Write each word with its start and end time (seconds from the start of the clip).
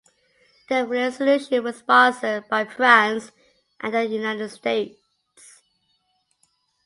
The 0.67 0.83
resolution 0.87 1.63
was 1.63 1.77
sponsored 1.77 2.49
by 2.49 2.65
France 2.65 3.31
and 3.79 3.93
the 3.93 4.03
United 4.03 4.49
States. 4.49 4.97